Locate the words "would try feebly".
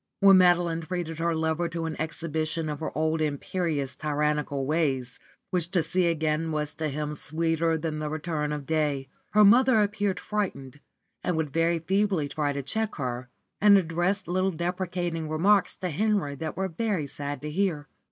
11.37-12.27